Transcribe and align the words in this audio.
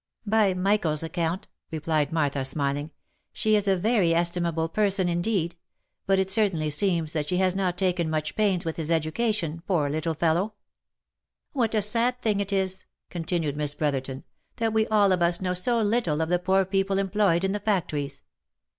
"By 0.25 0.55
Michael's 0.55 1.03
account," 1.03 1.47
replied 1.69 2.11
Martha, 2.11 2.43
smiling, 2.43 2.89
"she 3.33 3.55
is 3.55 3.67
a 3.67 3.75
very 3.77 4.15
estimable 4.15 4.67
person 4.67 5.07
indeed; 5.07 5.55
but 6.07 6.17
it 6.17 6.31
certainly 6.31 6.71
seems 6.71 7.13
that 7.13 7.29
she 7.29 7.37
has 7.37 7.55
not 7.55 7.77
taken 7.77 8.09
much 8.09 8.35
pains 8.35 8.65
with 8.65 8.77
his 8.77 8.89
education, 8.89 9.61
poor 9.67 9.91
little 9.91 10.15
fellow 10.15 10.55
!""What 11.53 11.75
a 11.75 11.83
sad 11.83 12.19
thing 12.19 12.39
it 12.39 12.51
is," 12.51 12.85
continued 13.11 13.55
Miss 13.55 13.75
Brotherton," 13.75 14.23
that 14.57 14.73
we 14.73 14.87
all 14.87 15.11
of 15.11 15.21
us 15.21 15.39
know 15.39 15.53
so 15.53 15.79
little 15.83 16.19
of 16.19 16.29
the 16.29 16.39
poor 16.39 16.65
people 16.65 16.97
employed 16.97 17.43
in 17.43 17.51
the 17.51 17.59
factories 17.59 18.23